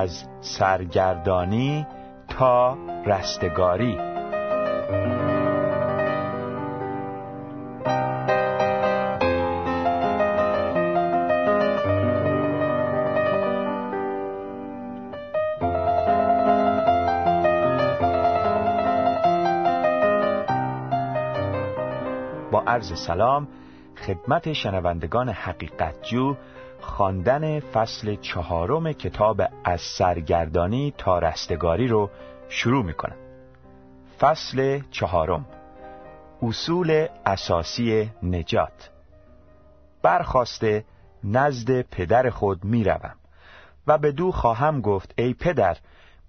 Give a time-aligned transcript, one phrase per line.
[0.00, 1.86] از سرگردانی
[2.28, 3.96] تا رستگاری.
[22.50, 23.48] با عرض سلام
[23.96, 26.34] خدمت شنوندگان حقیقت جو
[26.90, 32.10] خواندن فصل چهارم کتاب از سرگردانی تا رستگاری رو
[32.48, 33.16] شروع می‌کنم
[34.20, 35.46] فصل چهارم
[36.42, 38.90] اصول اساسی نجات.
[40.02, 40.84] برخواسته
[41.24, 43.16] نزد پدر خود می‌روم
[43.86, 45.76] و به دو خواهم گفت ای پدر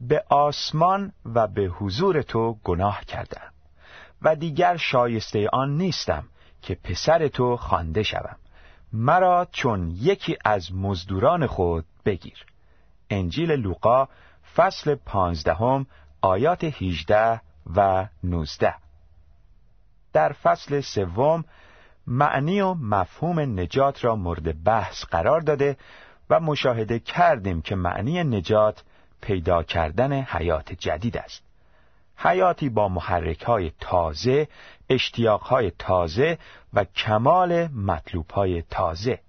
[0.02, 3.52] به آسمان و به حضور تو گناه کردم
[4.22, 6.24] و دیگر شایسته آن نیستم
[6.62, 8.41] که پسر تو خوانده شوم.
[8.94, 12.46] مرا چون یکی از مزدوران خود بگیر.
[13.10, 14.08] انجیل لوقا
[14.56, 15.86] فصل پانزدهم
[16.22, 17.42] آیات 18
[17.76, 18.74] و 19
[20.14, 21.46] در فصل سوم
[22.08, 25.78] معنی و مفهوم نجات را مورد بحث قرار داده
[26.30, 28.84] و مشاهده کردیم که معنی نجات
[29.22, 31.44] پیدا کردن حیات جدید است.
[32.18, 34.48] حیاتی با محرک های تازه،
[34.92, 36.38] اشتیاق های تازه
[36.74, 39.20] و کمال مطلوب های تازه.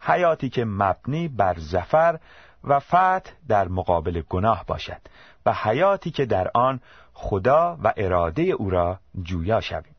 [0.00, 2.18] حیاتی که مبنی بر زفر
[2.64, 5.00] و فتح در مقابل گناه باشد
[5.46, 6.80] و حیاتی که در آن
[7.12, 9.94] خدا و اراده او را جویا شویم.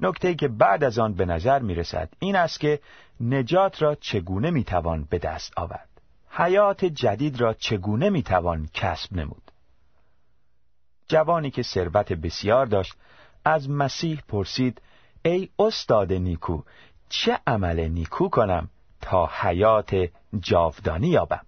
[0.00, 2.80] نکته که بعد از آن به نظر می رسد این است که
[3.20, 5.88] نجات را چگونه می توان به دست آورد.
[6.30, 9.50] حیات جدید را چگونه می توان کسب نمود.
[11.08, 12.94] جوانی که ثروت بسیار داشت
[13.44, 14.82] از مسیح پرسید
[15.24, 16.62] ای استاد نیکو
[17.08, 18.68] چه عمل نیکو کنم
[19.00, 20.08] تا حیات
[20.40, 21.40] جاودانی یابم؟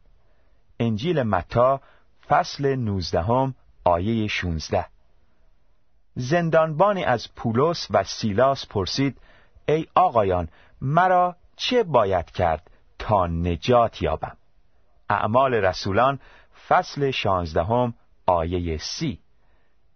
[0.80, 1.80] انجیل متا
[2.28, 3.54] فصل نوزدهم
[3.84, 4.86] آیه 16
[6.14, 9.18] زندانبانی از پولس و سیلاس پرسید
[9.68, 10.48] ای آقایان
[10.80, 14.36] مرا چه باید کرد تا نجات یابم؟
[15.10, 16.20] اعمال رسولان
[16.68, 17.94] فصل شانزدهم
[18.26, 19.18] آیه سی.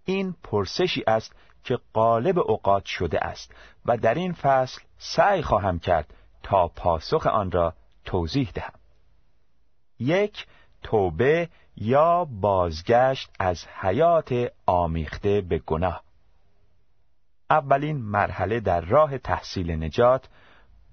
[0.04, 1.34] این پرسشی است
[1.66, 3.54] که قالب اوقات شده است
[3.86, 8.72] و در این فصل سعی خواهم کرد تا پاسخ آن را توضیح دهم.
[9.98, 10.46] یک
[10.82, 16.02] توبه یا بازگشت از حیات آمیخته به گناه.
[17.50, 20.28] اولین مرحله در راه تحصیل نجات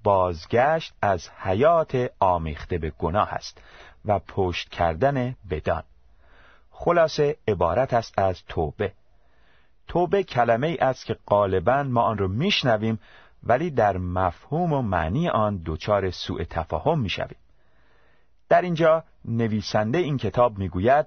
[0.03, 3.61] بازگشت از حیات آمیخته به گناه است
[4.05, 5.83] و پشت کردن بدان.
[6.71, 8.93] خلاصه عبارت است از توبه.
[9.87, 12.99] توبه کلمه ای است که غالبا ما آن را میشنویم
[13.43, 17.37] ولی در مفهوم و معنی آن دچار سوء تفاهم می‌شویم
[18.49, 21.05] در اینجا نویسنده این کتاب می‌گوید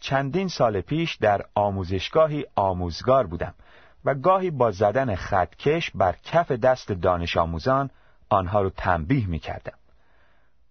[0.00, 3.54] چندین سال پیش در آموزشگاهی آموزگار بودم
[4.04, 7.90] و گاهی با زدن خطکش بر کف دست دانش آموزان
[8.28, 9.78] آنها رو تنبیه می کردم.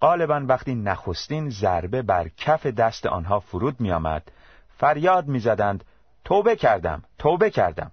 [0.02, 4.32] غالبا وقتی نخستین ضربه بر کف دست آنها فرود می آمد
[4.78, 5.84] فریاد می زدند
[6.32, 7.92] توبه کردم توبه کردم.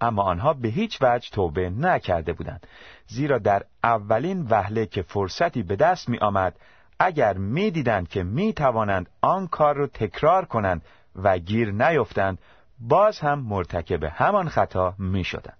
[0.00, 2.66] اما آنها به هیچ وجه توبه نکرده بودند.
[3.06, 6.56] زیرا در اولین وهله که فرصتی به دست می آمد
[6.98, 10.82] اگر می دیدند که می توانند آن کار را تکرار کنند
[11.16, 12.38] و گیر نیفتند
[12.80, 15.58] باز هم مرتکب همان خطا می شدند.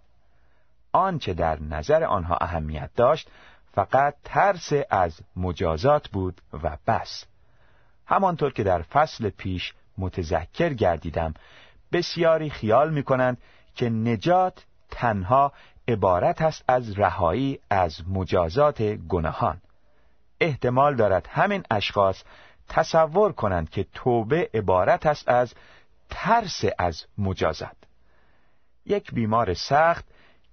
[0.93, 3.31] آنچه در نظر آنها اهمیت داشت
[3.73, 7.25] فقط ترس از مجازات بود و بس.
[8.07, 11.35] همانطور که در فصل پیش متذکر گردیدم
[11.93, 13.39] بسیاری خیال می کنند
[13.75, 15.53] که نجات تنها
[15.89, 19.61] عبارت است از رهایی از مجازات گناهان.
[20.41, 22.23] احتمال دارد همین اشخاص
[22.69, 25.55] تصور کنند که توبه عبارت است از
[26.11, 27.77] ترس از مجازات.
[28.87, 30.05] یک بیمار سخت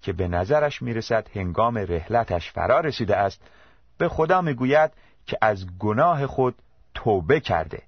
[0.02, 3.42] که به نظرش می‌رسد هنگام رحلتش فرا رسیده است
[3.98, 4.92] به خدا می‌گوید
[5.26, 6.56] که از گناه خود
[6.94, 7.82] توبه کرده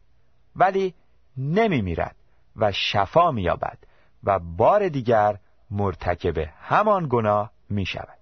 [0.55, 0.93] ولی
[1.37, 2.15] نمی میرد
[2.55, 3.77] و شفا مییابد
[4.23, 5.37] و بار دیگر
[5.71, 8.19] مرتکب همان گناه می شود.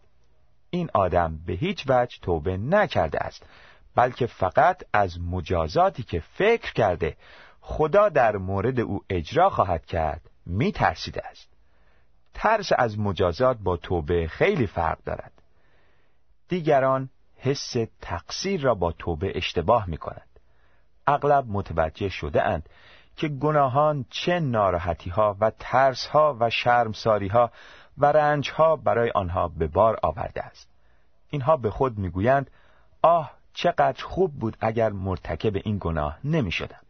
[0.69, 3.45] این آدم به هیچ وجه توبه نکرده است
[3.95, 7.17] بلکه فقط از مجازاتی که فکر کرده
[7.61, 11.49] خدا در مورد او اجرا خواهد کرد می ترسیده است.
[12.33, 15.31] ترس از مجازات با توبه خیلی فرق دارد.
[16.47, 20.27] دیگران حس تقصیر را با توبه اشتباه می کند.
[21.07, 22.69] اغلب متوجه شده اند
[23.17, 27.51] که گناهان چه ناراحتی ها و ترس ها و شرمساری ها
[27.97, 30.69] و رنج ها برای آنها به بار آورده است.
[31.29, 32.51] اینها به خود می‌گویند
[33.01, 36.81] آه چقدر خوب بود اگر مرتکب این گناه نمی شدم.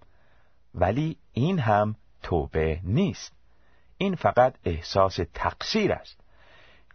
[0.75, 3.33] ولی این هم توبه نیست.
[3.97, 6.19] این فقط احساس تقصیر است.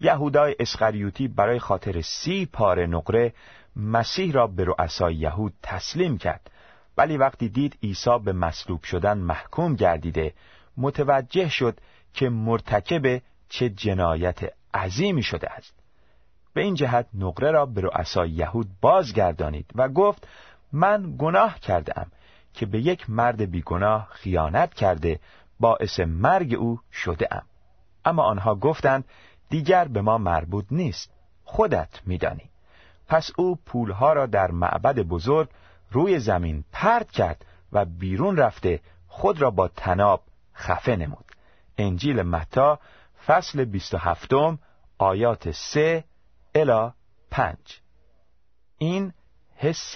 [0.00, 3.35] یهودای اسخریوتی برای خاطر سی پاره نقره
[3.76, 6.50] مسیح را به رؤسای یهود تسلیم کرد
[6.96, 10.34] ولی وقتی دید عیسی به مصلوب شدن محکوم گردیده
[10.76, 11.78] متوجه شد
[12.14, 14.40] که مرتکب چه جنایت
[14.74, 15.74] عظیمی شده است
[16.54, 20.28] به این جهت نقره را به رؤسای یهود بازگردانید و گفت
[20.72, 22.06] من گناه کردم
[22.54, 25.20] که به یک مرد بیگناه خیانت کرده
[25.60, 27.42] باعث مرگ او شده ام.
[28.04, 29.04] اما آنها گفتند
[29.50, 31.10] دیگر به ما مربوط نیست
[31.44, 32.50] خودت میدانی
[33.08, 35.48] پس او پولها را در معبد بزرگ
[35.92, 40.22] روی زمین پرد کرد و بیرون رفته خود را با تناب
[40.54, 41.24] خفه نمود.
[41.78, 42.78] انجیل متا
[43.26, 44.30] فصل 27
[44.98, 46.04] آیات 3
[46.54, 46.92] الا
[47.30, 47.56] 5
[48.78, 49.12] این
[49.56, 49.94] حس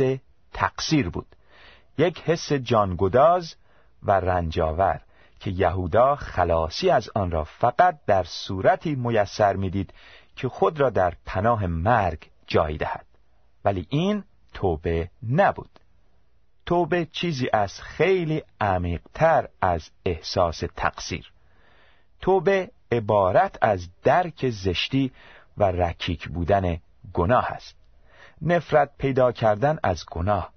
[0.53, 1.37] تقصیر بود.
[1.99, 3.55] یک حس جانگداز
[4.03, 5.01] و رنجاور
[5.41, 9.95] که یهودا خلاصی از آن را فقط در صورتی میسر می‌دید
[10.37, 13.07] که خود را در پناه مرگ جای دهد.
[13.65, 15.81] ولی این توبه نبود.
[16.67, 21.33] توبه چیزی از خیلی عمیقتر از احساس تقصیر.
[22.21, 25.13] توبه عبارت از درک زشتی
[25.59, 26.79] و رکیک بودن
[27.13, 27.77] گناه است.
[28.43, 30.53] نفرت پیدا کردن از گناه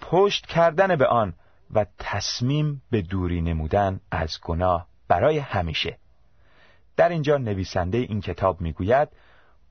[0.00, 1.34] پشت کردن به آن
[1.74, 5.98] و تصمیم به دوری نمودن از گناه برای همیشه.
[6.96, 9.08] در اینجا نویسنده این کتاب می‌گوید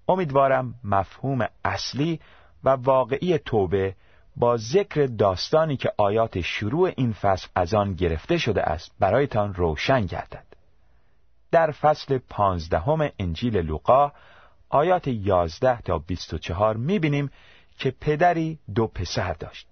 [0.08, 2.20] امیدوارم مفهوم اصلی
[2.64, 3.96] و واقعی توبه
[4.36, 10.06] با ذکر داستانی که آیات شروع این فصل از آن گرفته شده است برایتان روشن
[10.06, 10.46] گردد.
[11.52, 14.12] در فصل پانزدهم انجیل لوقا
[14.70, 17.32] آیات یازده تا بیست و چهار می‌بینیم
[17.78, 19.68] که پدری دو پسر داشت.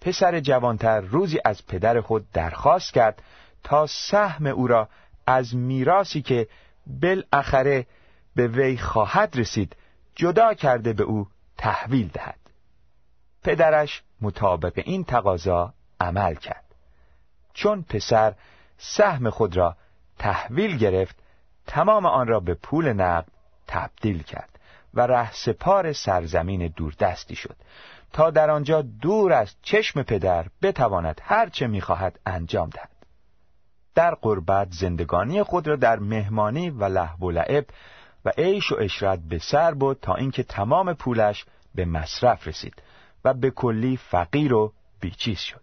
[0.00, 3.22] پسر جوانتر روزی از پدر خود درخواست کرد
[3.64, 4.88] تا سهم او را
[5.26, 6.48] از میراسی که
[6.86, 7.86] بالاخره
[8.36, 9.76] به وی خواهد رسید
[10.14, 11.26] جدا کرده به او
[11.58, 12.45] تحویل دهد.
[13.46, 16.64] پدرش مطابق این تقاضا عمل کرد.
[17.54, 18.34] چون پسر
[18.78, 19.76] سهم خود را
[20.18, 21.16] تحویل گرفت
[21.66, 23.26] تمام آن را به پول نقد
[23.66, 24.58] تبدیل کرد
[24.94, 27.56] و ره سپار سرزمین دوردستی شد
[28.12, 32.90] تا در آنجا دور از چشم پدر بتواند هرچه می‌خواهد انجام دهد.
[33.94, 37.66] در قربت زندگانی خود را در مهمانی و لحو و لعب
[38.24, 41.44] و عیش و اشرت به سر بود تا اینکه تمام پولش
[41.74, 42.82] به مصرف رسید.
[43.24, 45.60] و به کلی فقیر و بیچیز شد.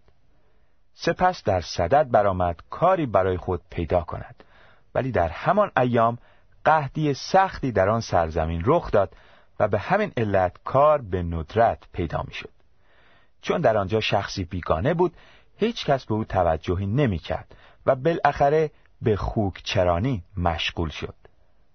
[0.94, 4.44] سپس در صدد برآمد کاری برای خود پیدا کند.
[4.94, 6.18] ولی در همان ایام
[6.64, 9.16] قهدی سختی در آن سرزمین رخ داد
[9.60, 12.50] و به همین علت کار به ندرت پیدا می‌شد.
[13.42, 15.12] چون در آنجا شخصی بیگانه بود
[15.56, 18.70] هیچ کس به او توجهی نمی کرد و بالاخره
[19.02, 21.14] به خوک چرانی مشغول شد.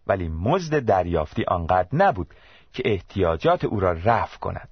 [0.08, 2.34] ولی مزد دریافتی آنقدر نبود
[2.74, 4.70] که احتیاجات او را رفع کند.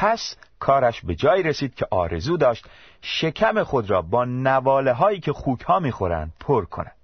[0.00, 2.66] پس کارش به جایی رسید که آرزو داشت
[3.02, 6.94] شکم خود را با نواله هایی که خوک ها می‌خورند پر کند.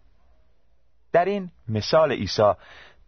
[1.13, 2.53] در این مثال عیسی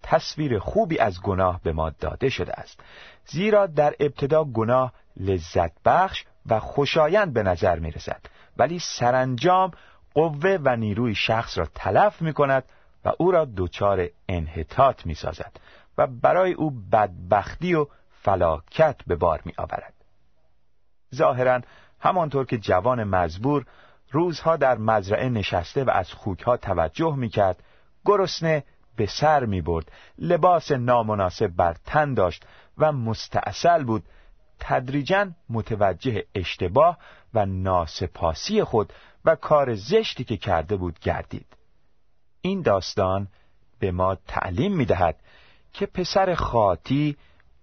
[0.03, 2.81] تصویر خوبی از گناه به ما داده شده است
[3.27, 8.21] زیرا در ابتدا گناه لذت بخش و خوشایند به نظر می رسد
[8.57, 9.71] ولی سرانجام
[10.15, 12.65] قوه و نیروی شخص را تلف می کند
[13.05, 15.53] و او را دچار انحطاط می سازد
[15.99, 17.87] و برای او بدبختی و
[18.29, 19.95] فلاکت به بار می آورد
[21.15, 21.61] ظاهرا
[22.01, 23.67] همانطور که جوان مزبور
[24.11, 27.63] روزها در مزرعه نشسته و از خوکها توجه می کرد
[28.05, 28.65] گرسنه
[28.97, 32.45] به سر می برد لباس نامناسب بر تن داشت
[32.79, 34.03] و مستاصل بود.
[34.61, 36.99] تدریجا متوجه اشتباه
[37.35, 38.93] و ناسپاسی خود
[39.25, 41.47] و کار زشتی که کرده بود گردید.
[42.41, 43.29] این داستان
[43.79, 45.17] به ما تعلیم می دهد
[45.73, 47.17] که پسر خاطی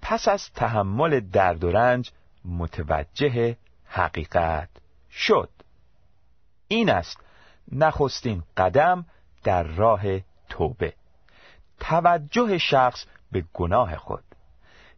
[0.08, 2.12] پس از تحمل درد و رنج
[2.46, 4.70] متوجه حقیقت
[5.12, 5.50] شد.
[6.68, 7.18] این است
[7.72, 9.06] نخستین قدم
[9.44, 10.02] در راه
[10.50, 10.94] توبه.
[11.80, 14.24] توجه شخص به گناه خود.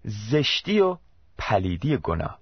[0.04, 0.98] زشتی و
[1.38, 2.40] پلیدی گناه.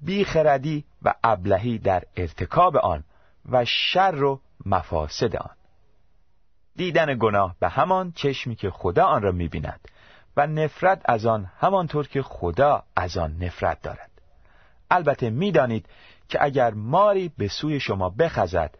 [0.00, 3.04] بیخردی و ابلهی در ارتکاب آن
[3.50, 5.56] و شر و مفاسد آن.
[6.76, 9.88] دیدن گناه به همان چشمی که خدا آن را می‌بیند.
[10.36, 14.10] و نفرت از آن همانطور که خدا از آن نفرت دارد
[14.90, 15.86] البته می‌دانید
[16.28, 18.74] که اگر ماری به سوی شما بخزد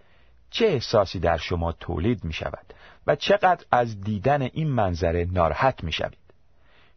[0.50, 2.74] چه احساسی در شما تولید می شود
[3.06, 6.22] و چقدر از دیدن این منظره ناراحت می شوید.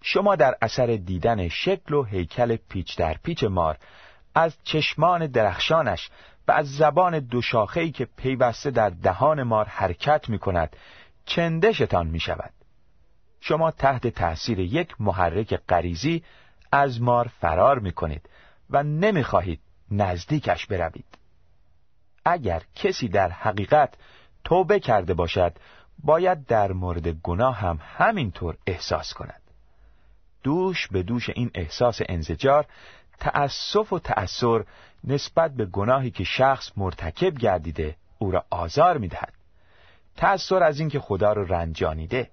[0.01, 3.77] شما در اثر دیدن شکل و هیکل پیچ در پیچ مار
[4.35, 6.09] از چشمان درخشانش
[6.47, 7.41] و از زبان دو
[7.75, 10.75] ای که پیوسته در دهان مار حرکت می کند
[11.25, 12.53] چندشتان می شود
[13.47, 16.23] شما تحت تأثیر یک محرک غریزی
[16.71, 18.29] از مار فرار می کنید
[18.69, 19.59] و نمی خواهید
[19.91, 21.05] نزدیکش بروید.
[22.25, 23.93] اگر کسی در حقیقت
[24.43, 25.53] توبه کرده باشد
[26.03, 29.41] باید در مورد گناه هم همینطور احساس کند.
[30.43, 32.65] دوش به دوش این احساس انزجار
[33.19, 34.65] تأسف و تأثیر
[35.03, 39.33] نسبت به گناهی که شخص مرتکب گردیده او را آزار می‌دهد.
[40.17, 42.29] تأثیر از اینکه خدا را رنجانیده.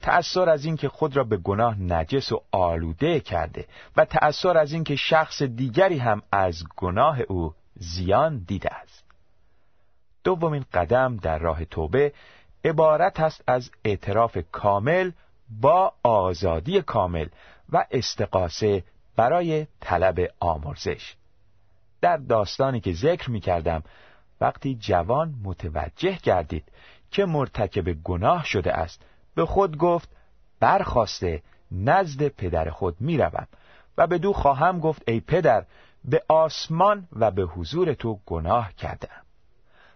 [0.00, 4.96] تأثیر از اینکه خود را به گناه نجس و آلوده کرده و تأثیر از اینکه
[4.96, 9.04] شخص دیگری هم از گناه او زیان دیده است.
[10.24, 12.12] دومین قدم در راه توبه
[12.64, 15.10] عبارت است از اعتراف کامل
[15.60, 17.28] با آزادی کامل
[17.72, 18.84] و استقاسه
[19.16, 21.14] برای طلب آمرزش.
[22.00, 23.82] در داستانی که ذکر می کردم
[24.40, 26.64] وقتی جوان متوجه گردید
[27.10, 29.02] که مرتکب گناه شده است
[29.36, 30.08] به خود گفت
[30.60, 33.46] برخواسته نزد پدر خود می‌روم.
[33.98, 35.64] و به دو خواهم گفت ای پدر
[36.04, 39.22] به آسمان و به حضور تو گناه کردم.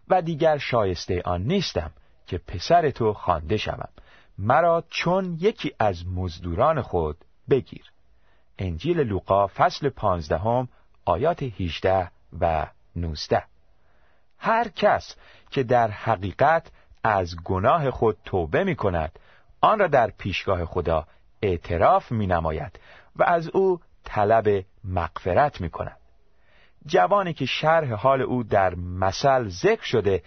[0.08, 1.90] و دیگر شایسته آن نیستم
[2.26, 3.88] که پسر تو خوانده شوم.
[4.38, 7.16] مرا چون یکی از مزدوران خود
[7.50, 7.84] بگیر.
[8.58, 10.68] انجیل لوقا فصل پانزدهم
[11.04, 12.66] آیات 18 و
[12.96, 13.42] 19
[14.38, 15.16] هر کس
[15.50, 16.70] که در حقیقت
[17.04, 19.18] از گناه خود توبه می کند
[19.60, 21.06] آن را در پیشگاه خدا
[21.42, 22.80] اعتراف می نماید
[23.16, 25.96] و از او طلب مغفرت می کند
[26.86, 30.22] جوانی که شرح حال او در مثل ذکر شده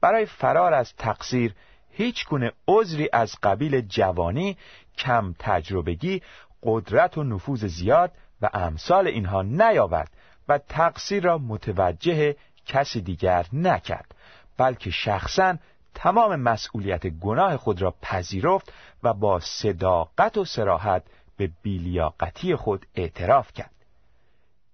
[0.00, 1.54] برای فرار از تقصیر
[1.90, 4.56] هیچ گونه عذری از قبیل جوانی
[4.98, 6.22] کم تجربگی
[6.62, 10.10] قدرت و نفوذ زیاد و امثال اینها نیاورد
[10.48, 14.14] و تقصیر را متوجه کسی دیگر نکرد
[14.56, 15.56] بلکه شخصا
[16.00, 21.02] تمام مسئولیت گناه خود را پذیرفت و با صداقت و سراحت
[21.36, 23.70] به بیلیاقتی خود اعتراف کرد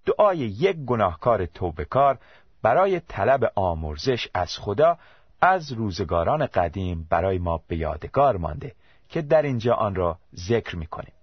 [0.06, 2.18] دعای یک گناهکار توبکار
[2.62, 4.98] برای طلب آمرزش از خدا
[5.40, 8.74] از روزگاران قدیم برای ما به یادگار مانده
[9.08, 11.14] که در اینجا آن را ذکر می کنیم.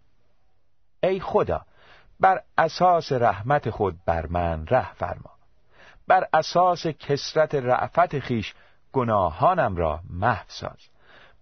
[1.04, 1.62] ای خدا
[2.20, 5.32] بر اساس رحمت خود بر من ره فرما
[6.08, 8.54] بر اساس کسرت رعفت خیش
[8.94, 10.90] گناهانم را محو ساز.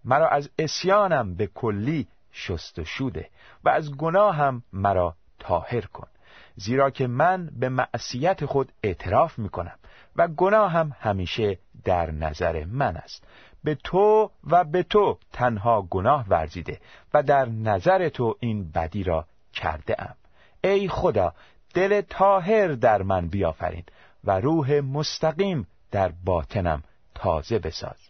[0.06, 3.30] مرا از اسیانم به کلی شست و شوده
[3.64, 6.08] و از گناهم مرا تاهر کن.
[6.56, 9.76] زیرا که من به معصیت خود اعتراف می کنم
[10.16, 13.24] و گناهم همیشه در نظر من است.
[13.64, 16.80] به تو و به تو تنها گناه ورزیده
[17.14, 20.16] و در نظر تو این بدی را کرده ام.
[20.64, 21.34] ای خدا
[21.74, 23.84] دل تاهر در من بیافرین
[24.24, 26.84] و روح مستقیم در باطنم
[27.20, 28.10] تازه بساز.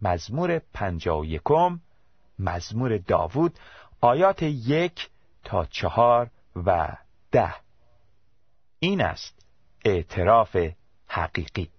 [0.00, 1.80] مزمور پنجا و یکم
[2.38, 3.58] مزمور داوود
[4.00, 5.08] آیات یک
[5.44, 6.96] تا چهار و
[7.32, 7.54] ده.
[8.78, 9.46] این است
[9.84, 10.56] اعتراف
[11.06, 11.70] حقیقی.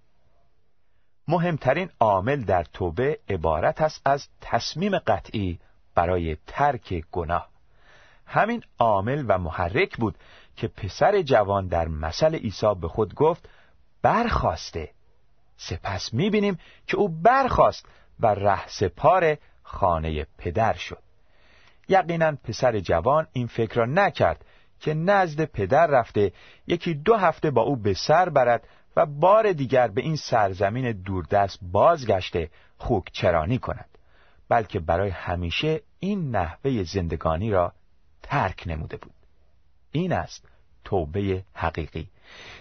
[1.28, 5.60] مهمترین عامل در توبه عبارت است از تصمیم قطعی
[5.96, 7.50] برای ترک گناه.
[8.26, 10.16] همین عامل و محرک بود
[10.56, 13.50] که پسر جوان در مثل عیسی به خود گفت
[14.02, 14.90] برخواسته
[15.58, 16.58] سپس می‌بینیم
[16.88, 17.86] که او برخواست
[18.20, 21.04] و ره سپار خانه پدر شد.
[21.90, 24.46] یقینا پسر جوان این فکر را نکرد
[24.80, 26.32] که نزد پدر رفته
[26.68, 31.60] یکی دو هفته با او به سر برد و بار دیگر به این سرزمین دوردست
[31.62, 33.90] بازگشته خوک چرانی کند
[34.50, 37.74] بلکه برای همیشه این نحوه زندگانی را
[38.24, 39.14] ترک نموده بود.
[39.92, 40.46] این است
[40.84, 42.10] توبه حقیقی.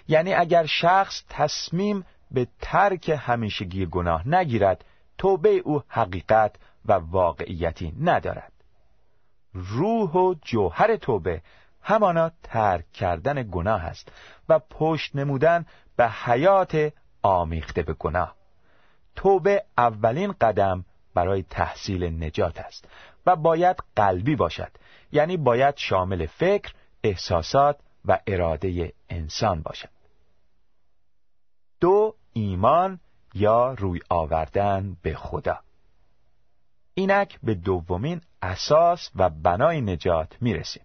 [0.08, 4.84] یعنی اگر شخص تصمیم به ترک همیشگی گناه نگیرد
[5.18, 8.52] توبه او حقیقت و واقعیتی ندارد.
[9.54, 11.42] روح و جوهر توبه
[11.82, 14.12] همانا ترک کردن گناه است
[14.48, 18.34] و پشت نمودن به حیات آمیخته به گناه.
[19.16, 20.84] توبه اولین قدم
[21.14, 22.88] برای تحصیل نجات است
[23.26, 24.70] و باید قلبی باشد
[25.12, 26.72] یعنی باید شامل فکر،
[27.04, 29.88] احساسات و اراده انسان باشد.
[31.80, 33.00] دو ایمان
[33.34, 35.58] یا روی آوردن به خدا.
[36.94, 40.82] اینک به دومین اساس و بنای نجات می‌رسیم.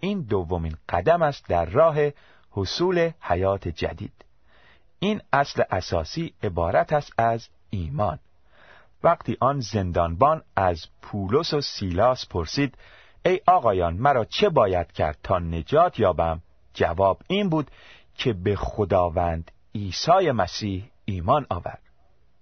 [0.00, 1.96] این دومین قدم است در راه
[2.50, 4.24] حصول حیات جدید.
[4.98, 8.18] این اصل اساسی عبارت است از ایمان.
[9.04, 12.78] وقتی آن زندانبان از پولس و سیلاس پرسید
[13.24, 16.42] ای آقایان مرا چه باید کرد تا نجات یابم؟
[16.74, 17.70] جواب این بود
[18.14, 21.82] که به خداوند عیسی مسیح ایمان آورد.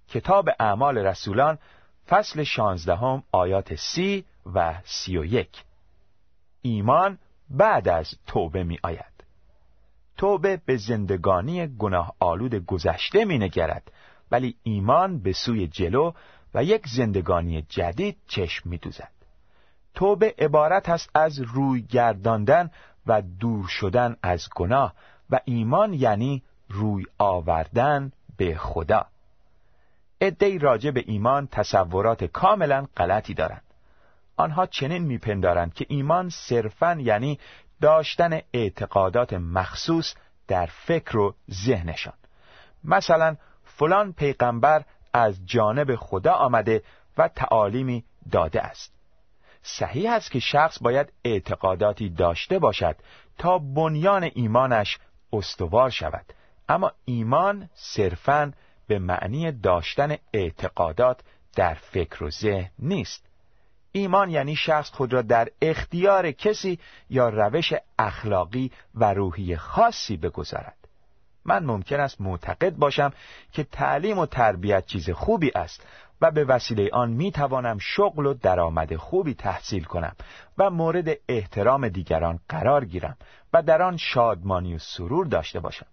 [0.08, 1.58] کتاب اعمال رسولان
[2.08, 5.64] فصل شانزدهم آیات سی و سی و یک.
[6.62, 7.18] ایمان
[7.50, 9.24] بعد از توبه می آید.
[10.16, 13.92] توبه به زندگانی گناه آلود گذشته می نگرد
[14.30, 16.12] ولی ایمان به سوی جلو
[16.54, 19.12] و یک زندگانی جدید چشم می دوزد.
[19.94, 22.70] توبه عبارت است از روی گرداندن
[23.06, 24.94] و دور شدن از گناه
[25.30, 29.06] و ایمان یعنی روی آوردن به خدا.
[30.20, 33.62] ادهی راجع به ایمان تصورات کاملا غلطی دارند.
[34.36, 37.38] آنها چنین میپندارند که ایمان صرفا یعنی
[37.80, 40.14] داشتن اعتقادات مخصوص
[40.48, 42.14] در فکر و ذهنشان.
[42.84, 46.82] مثلا فلان پیغمبر از جانب خدا آمده
[47.18, 48.92] و تعالیمی داده است.
[49.62, 52.96] صحیح است که شخص باید اعتقاداتی داشته باشد
[53.38, 54.98] تا بنیان ایمانش
[55.32, 56.24] استوار شود.
[56.70, 58.52] اما ایمان صرفاً
[58.86, 61.20] به معنی داشتن اعتقادات
[61.56, 63.24] در فکر و ذهن نیست.
[63.92, 66.78] ایمان یعنی شخص خود را در اختیار کسی
[67.10, 70.76] یا روش اخلاقی و روحی خاصی بگذارد.
[71.44, 73.12] من ممکن است معتقد باشم
[73.52, 75.86] که تعلیم و تربیت چیز خوبی است
[76.20, 80.16] و به وسیله آن می توانم شغل و درآمد خوبی تحصیل کنم
[80.58, 83.16] و مورد احترام دیگران قرار گیرم
[83.52, 85.86] و در آن شادمانی و سرور داشته باشم.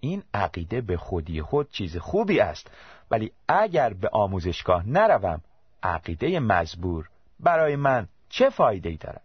[0.00, 2.70] این عقیده به خودی خود چیز خوبی است.
[3.10, 5.40] ولی اگر به آموزشگاه نروم
[5.82, 7.08] عقیده مزبور
[7.40, 9.22] برای من چه فایده ای دارد؟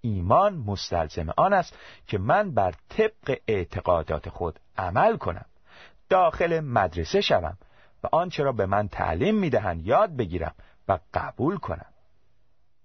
[0.00, 5.44] ایمان مستلزم آن است که من بر طبق اعتقادات خود عمل کنم.
[6.08, 7.58] داخل مدرسه شوم
[8.04, 10.54] و آنچه را به من تعلیم می‌دهند یاد بگیرم
[10.88, 11.86] و قبول کنم.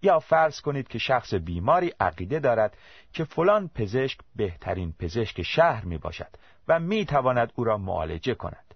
[0.01, 2.77] یا فرض کنید که شخص بیماری عقیده دارد
[3.13, 6.29] که فلان پزشک بهترین پزشک شهر می باشد
[6.67, 8.75] و می تواند او را معالجه کند.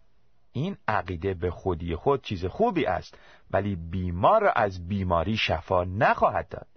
[0.52, 3.18] این عقیده به خودی خود چیز خوبی است
[3.52, 6.68] ولی بیمار از بیماری شفا نخواهد داد.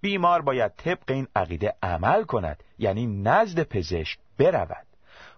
[0.00, 4.86] بیمار باید طبق این عقیده عمل کند یعنی نزد پزشک برود.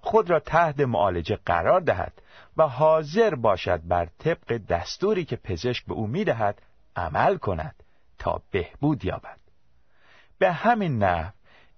[0.01, 2.23] خود را تحت معالجه قرار دهد
[2.57, 6.63] و حاضر باشد بر طبق دستوری که پزشک به او می‌دهد
[6.97, 7.83] عمل کند
[8.19, 9.39] تا بهبود یابد.
[10.39, 11.33] به همین نحو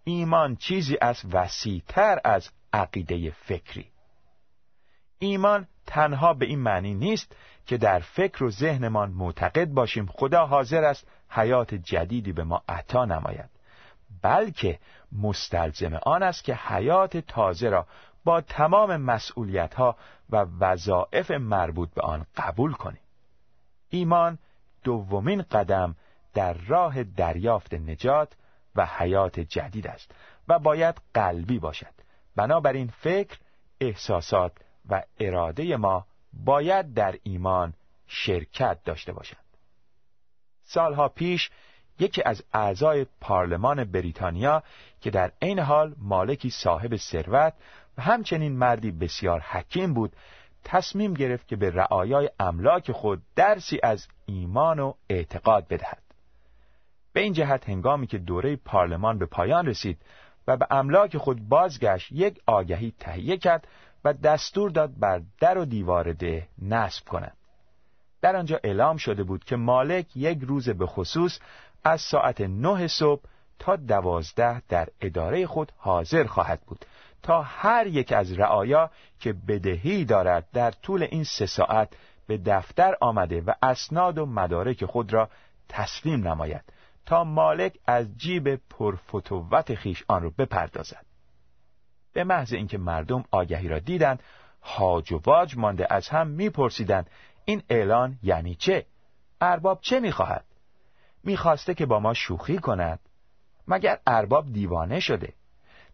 [0.04, 3.86] ایمان چیزی از وسیعتر از عقیده فکری.
[5.18, 10.84] ایمان تنها به این معنی نیست که در فکر و ذهنمان معتقد باشیم خدا حاضر
[10.84, 13.50] است حیات جدیدی به ما عطا نماید
[14.22, 14.78] بلکه
[15.12, 17.86] مستلزم آن است که حیات تازه را
[18.24, 19.96] با تمام مسئولیت ها
[20.30, 23.02] و وظایف مربوط به آن قبول کنیم.
[23.88, 24.38] ایمان
[24.84, 25.96] دومین قدم
[26.34, 28.32] در راه دریافت نجات
[28.76, 30.14] و حیات جدید است
[30.48, 31.99] و باید قلبی باشد.
[32.36, 33.38] بنابراین فکر
[33.80, 34.52] احساسات
[34.88, 37.74] و اراده ما باید در ایمان
[38.06, 39.44] شرکت داشته باشند
[40.64, 41.50] سالها پیش
[41.98, 44.62] یکی از اعضای پارلمان بریتانیا
[45.00, 47.54] که در عین حال مالکی صاحب ثروت
[47.98, 50.16] و همچنین مردی بسیار حکیم بود
[50.64, 56.02] تصمیم گرفت که به رعایای املاک خود درسی از ایمان و اعتقاد بدهد.
[57.12, 60.02] به این جهت هنگامی که دوره پارلمان به پایان رسید
[60.46, 63.68] و به املاک خود بازگشت یک آگهی تهیه کرد
[64.04, 67.36] و دستور داد بر در و دیوار ده نصب کنند
[68.22, 71.38] در آنجا اعلام شده بود که مالک یک روز به خصوص
[71.84, 73.22] از ساعت نه صبح
[73.58, 76.84] تا دوازده در اداره خود حاضر خواهد بود
[77.22, 81.88] تا هر یک از رعایا که بدهی دارد در طول این سه ساعت
[82.26, 85.28] به دفتر آمده و اسناد و مدارک خود را
[85.68, 86.64] تسلیم نماید.
[87.06, 91.06] تا مالک از جیب پرفتوت خیش آن را بپردازد.
[92.12, 94.22] به محض اینکه مردم آگهی را دیدند
[94.62, 97.10] هاج و واج مانده از هم میپرسیدند
[97.44, 98.86] این اعلان یعنی چه؟
[99.40, 100.44] ارباب چه می‌خواهد؟
[101.24, 103.00] می‌خواسته که با ما شوخی کند.
[103.68, 105.32] مگر ارباب دیوانه شده؟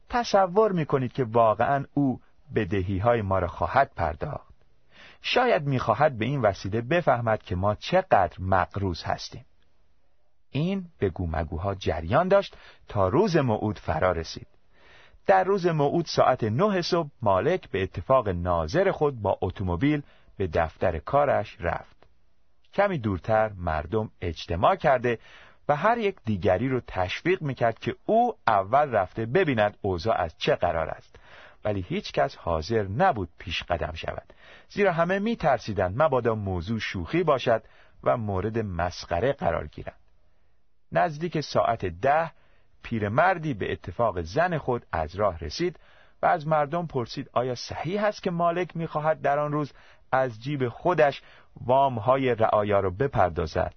[0.09, 2.21] تصور می‌کنید که واقعا او
[2.55, 4.55] بدهی های ما را خواهد پرداخت.
[5.23, 9.45] شاید می‌خواهد به این وسیله بفهمد که ما چقدر مقروض هستیم.
[10.51, 12.57] این به گومگوها جریان داشت
[12.89, 14.47] تا روز موعود فرا رسید.
[15.27, 20.03] در روز موعود ساعت نه صبح مالک به اتفاق ناظر خود با اتومبیل
[20.37, 21.97] به دفتر کارش رفت.
[22.75, 25.19] کمی دورتر مردم اجتماع کرده
[25.69, 30.55] و هر یک دیگری رو تشویق می‌کرد که او اول رفته ببیند اوضاع از چه
[30.55, 31.17] قرار است.
[31.65, 34.33] ولی هیچ کس حاضر نبود پیش قدم شود.
[34.69, 37.63] زیرا همه میترسیدند مبادا موضوع شوخی باشد
[38.05, 40.06] و مورد مسخره قرار گیرد.
[40.93, 42.31] نزدیک ساعت ده
[42.83, 45.79] پیرمردی به اتفاق زن خود از راه رسید
[46.23, 49.73] و از مردم پرسید آیا صحیح است که مالک می‌خواهد در آن روز
[50.13, 51.23] از جیب خودش
[51.61, 53.75] وام های رعایا را بپردازد؟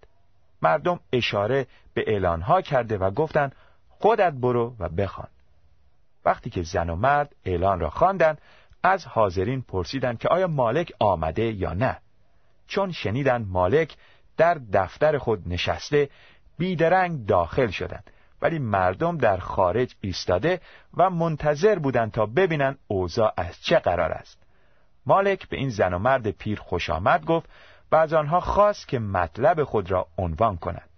[0.61, 3.55] مردم اشاره به اعلانها کرده و گفتند
[3.89, 5.27] خودت برو و بخوان.
[6.25, 8.41] وقتی که زن و مرد اعلان را خواندند
[8.83, 11.97] از حاضرین پرسیدند که آیا مالک آمده یا نه.
[12.67, 13.95] چون شنیدند مالک
[14.37, 16.09] در دفتر خود نشسته
[16.59, 18.11] بیدرنگ داخل شدند.
[18.41, 20.61] ولی مردم در خارج ایستاده
[20.97, 24.43] و منتظر بودند تا ببینند اوضاع از چه قرار است.
[25.05, 27.49] مالک به این زن و مرد پیر خوش آمد گفت
[27.91, 30.89] و از آنها خواست که مطلب خود را عنوان کنند.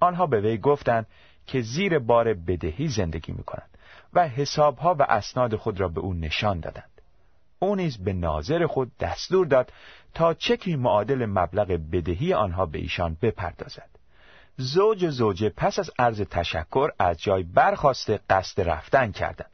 [0.00, 1.06] آنها به وی گفتند
[1.46, 3.78] که زیر بار بدهی زندگی می کنند
[4.12, 7.00] و حسابها و اسناد خود را به او نشان دادند.
[7.58, 9.72] او نیز به ناظر خود دستور داد
[10.14, 13.97] تا چکی معادل مبلغ بدهی آنها به ایشان بپردازد.
[14.60, 19.50] زوج زوجه پس از عرض تشکر از جای برخواسته قصد رفتن کردند.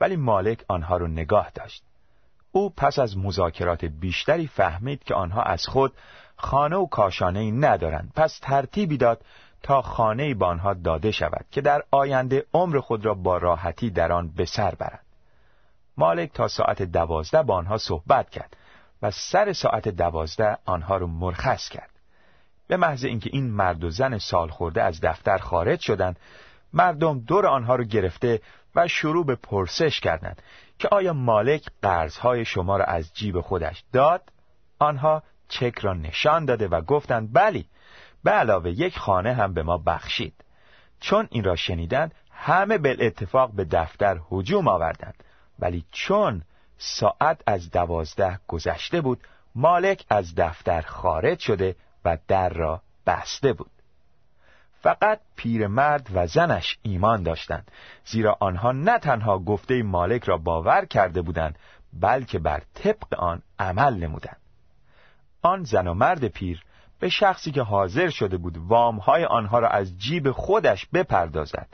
[0.00, 1.82] ولی مالک آنها را نگاه داشت.
[2.52, 5.92] او پس از مذاکرات بیشتری فهمید که آنها از خود
[6.36, 8.12] خانه و کاشانه ای ندارند.
[8.16, 9.20] پس ترتیبی داد
[9.62, 14.12] تا خانه به آنها داده شود که در آینده عمر خود را با راحتی در
[14.12, 15.04] آن به سر برند.
[15.96, 18.56] مالک تا ساعت دوازده با آنها صحبت کرد
[19.02, 21.95] و سر ساعت دوازده آنها را مرخص کرد.
[22.68, 26.18] به محض اینکه این مرد و زن سال خورده از دفتر خارج شدند
[26.72, 28.40] مردم دور آنها را گرفته
[28.74, 30.42] و شروع به پرسش کردند
[30.78, 34.22] که آیا مالک قرضهای شما را از جیب خودش داد؟
[34.78, 37.66] آنها چک را نشان داده و گفتند بلی
[38.24, 40.34] به علاوه یک خانه هم به ما بخشید.
[41.00, 45.24] چون این را شنیدند همه بل اتفاق به دفتر هجوم آوردند.
[45.58, 46.42] ولی چون
[46.78, 49.20] ساعت از دوازده گذشته بود
[49.54, 53.70] مالک از دفتر خارج شده و در را بسته بود.
[54.82, 57.70] فقط پیرمرد و زنش ایمان داشتند
[58.04, 61.58] زیرا آنها نه تنها گفته مالک را باور کرده بودند
[61.92, 64.40] بلکه بر طبق آن عمل نمودند.
[65.42, 66.62] آن زن و مرد پیر
[67.00, 71.68] به شخصی که حاضر شده بود وامهای آنها را از جیب خودش بپردازد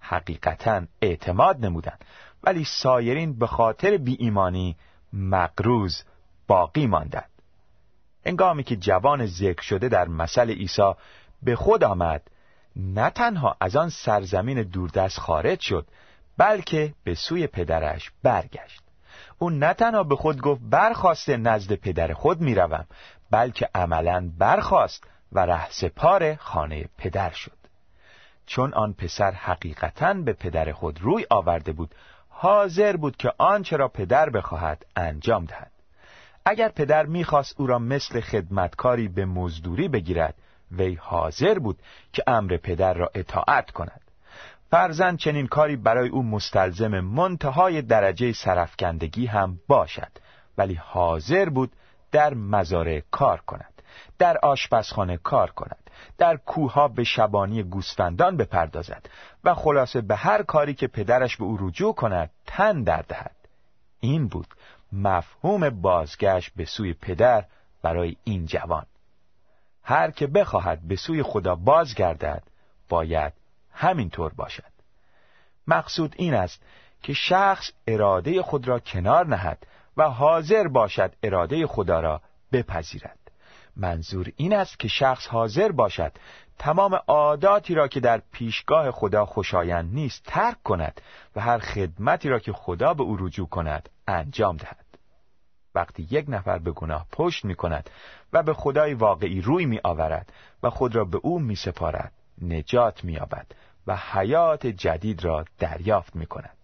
[0.00, 2.04] حقیقتا اعتماد نمودند
[2.44, 4.76] ولی سایرین به خاطر بی ایمانی
[5.12, 6.04] مقروز
[6.46, 7.30] باقی ماندند.
[8.26, 10.92] انگامی که جوان ذکر شده در مثل عیسی
[11.42, 12.22] به خود آمد
[12.76, 15.86] نه تنها از آن سرزمین دوردست خارج شد
[16.38, 18.82] بلکه به سوی پدرش برگشت.
[19.38, 22.86] او نه تنها به خود گفت برخواسته نزد پدر خود می‌روم
[23.30, 27.56] بلکه عملا برخواست و رهسپار خانه پدر شد.
[28.46, 31.94] چون آن پسر حقیقتا به پدر خود روی آورده بود
[32.28, 35.75] حاضر بود که آنچه را پدر بخواهد انجام دهد.
[36.48, 40.34] اگر پدر می‌خواست او را مثل خدمتکاری به مزدوری بگیرد
[40.72, 41.78] وی حاضر بود
[42.12, 44.00] که امر پدر را اطاعت کند.
[44.70, 50.12] فرزن چنین کاری برای او مستلزم منتهای درجه سرفکندگی هم باشد
[50.58, 51.72] ولی حاضر بود
[52.12, 53.82] در مزارع کار کند
[54.18, 59.06] در آشپزخانه کار کند در کوها به شبانی گوسفندان بپردازد
[59.44, 63.36] و خلاصه به هر کاری که پدرش به او رجوع کند تن در دهد.
[64.00, 64.46] این بود
[64.92, 67.44] مفهوم بازگشت به سوی پدر
[67.82, 68.86] برای این جوان.
[69.82, 72.42] هر که بخواهد به سوی خدا بازگردد
[72.88, 73.32] باید
[73.72, 74.72] همینطور باشد.
[75.66, 76.62] مقصود این است
[77.02, 82.20] که شخص اراده خود را کنار نهد و حاضر باشد اراده خدا را
[82.52, 83.18] بپذیرد.
[83.76, 86.12] منظور این است که شخص حاضر باشد
[86.58, 91.00] تمام عاداتی را که در پیشگاه خدا خوشایند نیست ترک کند
[91.36, 94.86] و هر خدمتی را که خدا به او رجوع کند انجام دهد.
[95.74, 97.90] وقتی یک نفر به گناه پشت می کند
[98.32, 103.04] و به خدای واقعی روی می آورد و خود را به او می سپارد نجات
[103.04, 103.46] می آبد
[103.86, 106.56] و حیات جدید را دریافت می کند.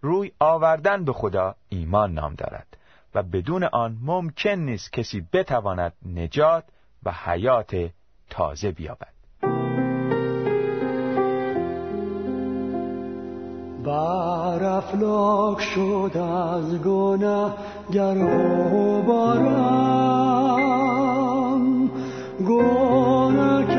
[0.00, 2.76] روی آوردن به خدا ایمان نام دارد
[3.14, 6.64] و بدون آن ممکن نیست کسی بتواند نجات
[7.02, 7.90] و حیات
[8.34, 9.14] تازه بیابد.
[13.84, 17.56] بر افلاک شد از گناه
[17.92, 18.14] گر
[19.06, 19.50] بارم
[22.48, 23.73] گناه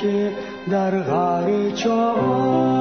[0.00, 0.32] که
[0.70, 2.79] در غر چام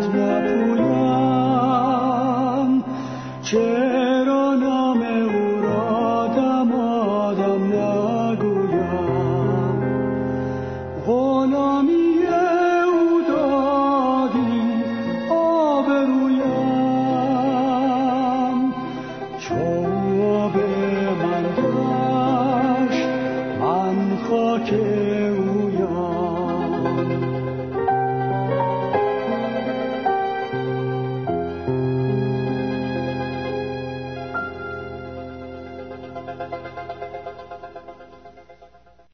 [0.00, 0.27] out